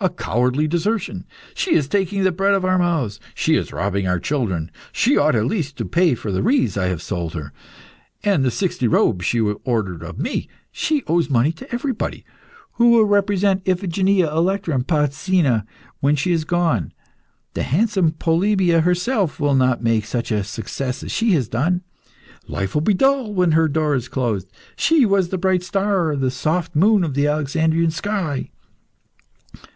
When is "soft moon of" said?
26.32-27.14